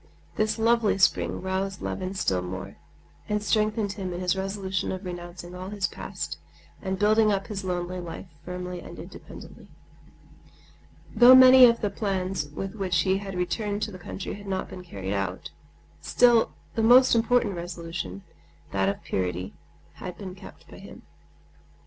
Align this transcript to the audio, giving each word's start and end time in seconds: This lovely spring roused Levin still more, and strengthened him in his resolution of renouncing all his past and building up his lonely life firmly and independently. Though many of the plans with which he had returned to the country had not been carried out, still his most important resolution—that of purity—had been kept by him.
This 0.35 0.57
lovely 0.57 0.97
spring 0.97 1.43
roused 1.43 1.79
Levin 1.79 2.15
still 2.15 2.41
more, 2.41 2.77
and 3.29 3.43
strengthened 3.43 3.91
him 3.91 4.11
in 4.13 4.19
his 4.19 4.35
resolution 4.35 4.91
of 4.91 5.05
renouncing 5.05 5.53
all 5.53 5.69
his 5.69 5.85
past 5.85 6.39
and 6.81 6.97
building 6.97 7.31
up 7.31 7.45
his 7.45 7.63
lonely 7.63 7.99
life 7.99 8.25
firmly 8.43 8.79
and 8.81 8.97
independently. 8.97 9.67
Though 11.15 11.35
many 11.35 11.65
of 11.67 11.81
the 11.81 11.91
plans 11.91 12.49
with 12.49 12.73
which 12.73 13.01
he 13.01 13.19
had 13.19 13.35
returned 13.35 13.83
to 13.83 13.91
the 13.91 13.99
country 13.99 14.33
had 14.33 14.47
not 14.47 14.67
been 14.71 14.83
carried 14.83 15.13
out, 15.13 15.51
still 16.01 16.55
his 16.73 16.83
most 16.83 17.13
important 17.13 17.53
resolution—that 17.53 18.89
of 18.89 19.03
purity—had 19.03 20.17
been 20.17 20.33
kept 20.33 20.67
by 20.67 20.79
him. 20.79 21.03